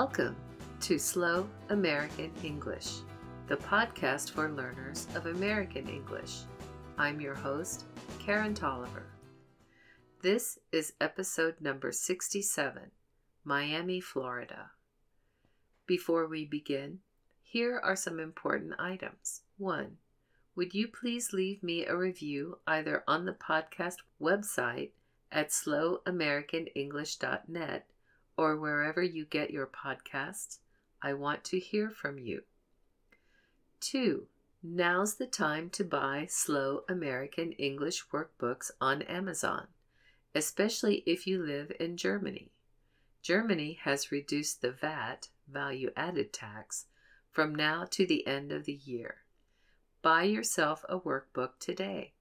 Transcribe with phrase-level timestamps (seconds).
[0.00, 0.36] Welcome
[0.82, 2.98] to Slow American English,
[3.48, 6.42] the podcast for learners of American English.
[6.96, 7.84] I'm your host,
[8.20, 9.06] Karen Tolliver.
[10.22, 12.92] This is episode number 67
[13.42, 14.70] Miami, Florida.
[15.84, 17.00] Before we begin,
[17.42, 19.40] here are some important items.
[19.56, 19.96] 1.
[20.54, 24.90] Would you please leave me a review either on the podcast website
[25.32, 27.86] at slowamericanenglish.net
[28.38, 30.58] or wherever you get your podcasts.
[31.02, 32.42] I want to hear from you.
[33.80, 34.26] 2.
[34.62, 39.66] Now's the time to buy Slow American English workbooks on Amazon,
[40.34, 42.52] especially if you live in Germany.
[43.22, 46.86] Germany has reduced the VAT, value added tax,
[47.30, 49.16] from now to the end of the year.
[50.00, 52.12] Buy yourself a workbook today.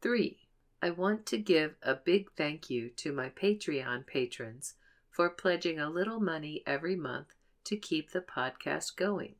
[0.00, 0.38] 3.
[0.80, 4.74] I want to give a big thank you to my Patreon patrons
[5.18, 9.34] for pledging a little money every month to keep the podcast going.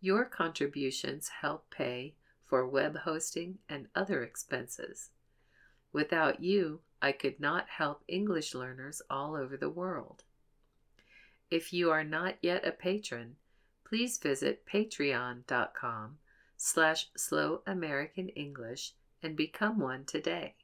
[0.00, 2.14] Your contributions help pay
[2.46, 5.10] for web hosting and other expenses.
[5.92, 10.24] Without you, I could not help English learners all over the world.
[11.50, 13.36] If you are not yet a patron,
[13.84, 16.16] please visit patreon.com
[16.56, 20.54] slash slow American English and become one today.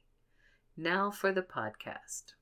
[0.75, 2.33] Now for the podcast.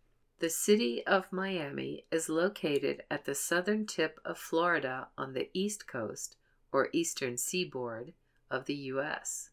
[0.41, 5.85] The city of Miami is located at the southern tip of Florida on the east
[5.85, 6.35] coast,
[6.71, 8.13] or eastern seaboard,
[8.49, 9.51] of the U.S.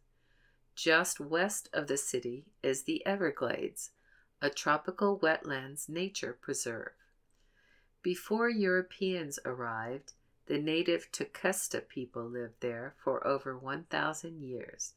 [0.75, 3.91] Just west of the city is the Everglades,
[4.41, 6.95] a tropical wetlands nature preserve.
[8.01, 10.15] Before Europeans arrived,
[10.47, 14.95] the native Tequesta people lived there for over 1,000 years.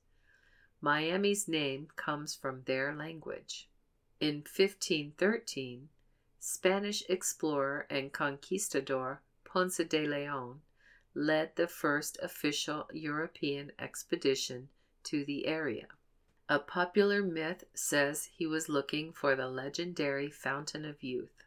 [0.79, 3.67] Miami's name comes from their language.
[4.21, 5.89] In 1513,
[6.39, 10.61] Spanish explorer and conquistador Ponce de Leon
[11.15, 14.69] led the first official European expedition
[15.05, 15.87] to the area.
[16.47, 21.43] A popular myth says he was looking for the legendary Fountain of Youth.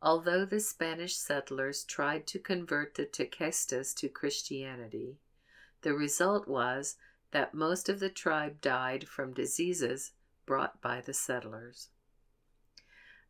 [0.00, 5.18] Although the Spanish settlers tried to convert the Tequestas to Christianity,
[5.82, 6.98] the result was
[7.32, 10.12] that most of the tribe died from diseases
[10.48, 11.90] brought by the settlers.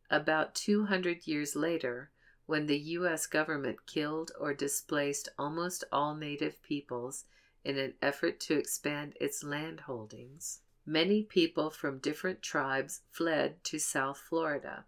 [0.09, 2.11] About 200 years later,
[2.45, 3.27] when the U.S.
[3.27, 7.25] government killed or displaced almost all native peoples
[7.65, 13.77] in an effort to expand its land holdings, many people from different tribes fled to
[13.77, 14.85] South Florida.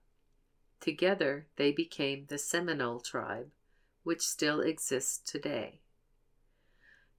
[0.80, 3.52] Together, they became the Seminole tribe,
[4.04, 5.82] which still exists today.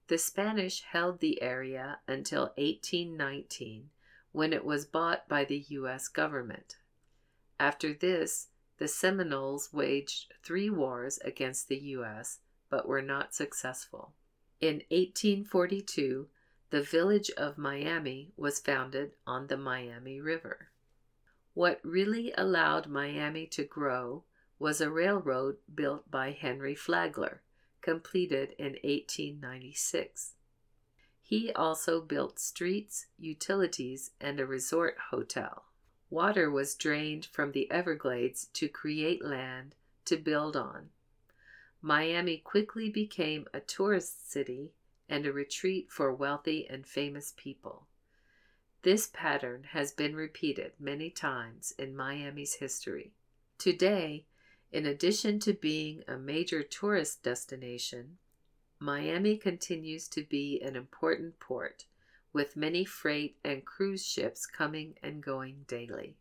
[0.07, 3.91] The Spanish held the area until 1819
[4.33, 6.09] when it was bought by the U.S.
[6.09, 6.75] government.
[7.59, 12.39] After this, the Seminoles waged three wars against the U.S.,
[12.69, 14.13] but were not successful.
[14.59, 16.27] In 1842,
[16.71, 20.69] the village of Miami was founded on the Miami River.
[21.53, 24.23] What really allowed Miami to grow
[24.57, 27.43] was a railroad built by Henry Flagler,
[27.81, 30.33] completed in 1896.
[31.33, 35.65] He also built streets, utilities, and a resort hotel.
[36.11, 39.73] Water was drained from the Everglades to create land
[40.05, 40.91] to build on.
[41.81, 44.73] Miami quickly became a tourist city
[45.09, 47.87] and a retreat for wealthy and famous people.
[48.83, 53.15] This pattern has been repeated many times in Miami's history.
[53.57, 54.27] Today,
[54.71, 58.19] in addition to being a major tourist destination,
[58.83, 61.85] Miami continues to be an important port,
[62.33, 66.17] with many freight and cruise ships coming and going daily.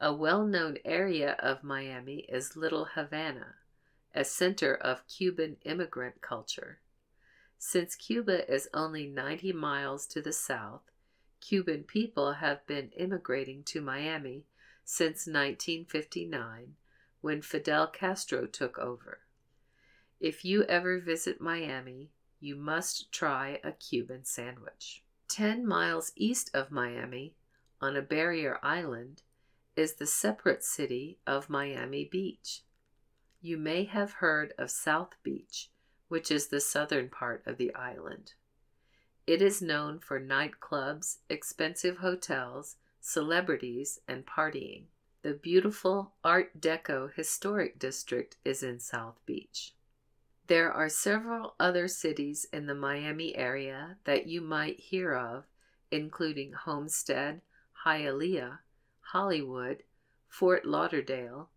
[0.00, 3.54] A well known area of Miami is Little Havana,
[4.12, 6.80] a center of Cuban immigrant culture.
[7.58, 10.90] Since Cuba is only 90 miles to the south,
[11.40, 14.46] Cuban people have been immigrating to Miami
[14.84, 16.74] since 1959
[17.20, 19.20] when Fidel Castro took over.
[20.20, 22.10] If you ever visit Miami,
[22.40, 25.04] you must try a Cuban sandwich.
[25.28, 27.36] 10 miles east of Miami,
[27.80, 29.22] on a barrier island,
[29.76, 32.64] is the separate city of Miami Beach.
[33.40, 35.70] You may have heard of South Beach,
[36.08, 38.32] which is the southern part of the island.
[39.24, 44.86] It is known for nightclubs, expensive hotels, celebrities, and partying.
[45.22, 49.74] The beautiful Art Deco Historic District is in South Beach.
[50.48, 55.44] There are several other cities in the Miami area that you might hear of,
[55.90, 57.42] including Homestead,
[57.84, 58.60] Hialeah,
[59.12, 59.82] Hollywood,
[60.26, 61.50] Fort Lauderdale,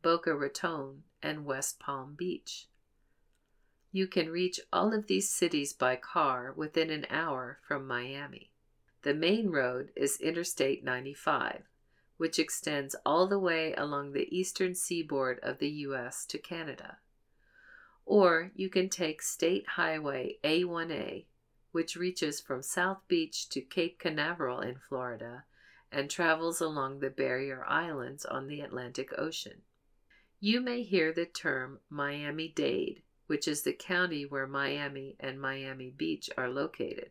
[0.00, 2.68] Boca Raton, and West Palm Beach.
[3.90, 8.52] You can reach all of these cities by car within an hour from Miami.
[9.02, 11.64] The main road is Interstate 95,
[12.16, 16.24] which extends all the way along the eastern seaboard of the U.S.
[16.26, 16.98] to Canada.
[18.06, 21.26] Or you can take State Highway A1A,
[21.72, 25.44] which reaches from South Beach to Cape Canaveral in Florida
[25.90, 29.62] and travels along the Barrier Islands on the Atlantic Ocean.
[30.38, 35.90] You may hear the term Miami Dade, which is the county where Miami and Miami
[35.90, 37.10] Beach are located.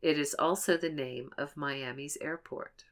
[0.00, 2.84] It is also the name of Miami's airport.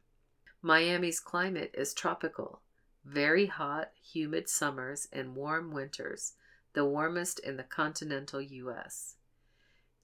[0.61, 2.61] Miami's climate is tropical,
[3.05, 6.35] very hot, humid summers and warm winters,
[6.77, 9.15] the warmest in the continental U.S.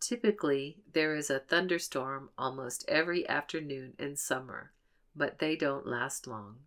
[0.00, 4.72] Typically, there is a thunderstorm almost every afternoon in summer,
[5.14, 6.60] but they don't last long.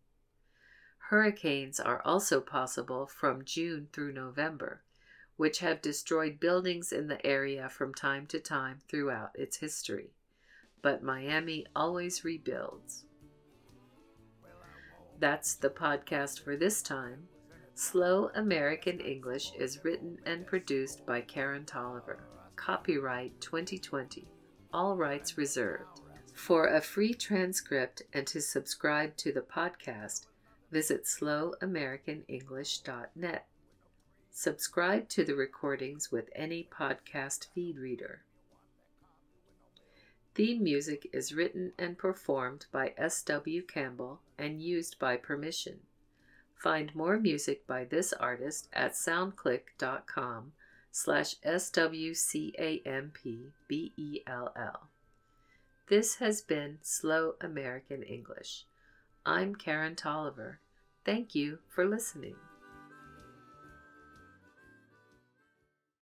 [1.10, 4.84] Hurricanes are also possible from June through November,
[5.38, 10.12] which have destroyed buildings in the area from time to time throughout its history.
[10.84, 13.06] But Miami always rebuilds.
[15.18, 17.28] That's the podcast for this time.
[17.78, 22.24] Slow American English is written and produced by Karen Tolliver.
[22.56, 24.30] Copyright 2020.
[24.74, 26.00] All rights reserved.
[26.34, 30.28] For a free transcript and to subscribe to the podcast,
[30.72, 33.48] visit slowamericanenglish.net.
[34.32, 38.24] Subscribe to the recordings with any podcast feed reader.
[40.34, 43.64] Theme music is written and performed by S.W.
[43.64, 45.82] Campbell and used by permission.
[46.56, 50.54] Find more music by this artist at soundclick.com
[50.92, 52.10] slash S-W-C-A-M-P-B-E-L-L.
[55.88, 58.66] This has been Slow American English.
[59.26, 60.60] I'm Karen Tolliver.
[61.04, 62.36] Thank you for listening.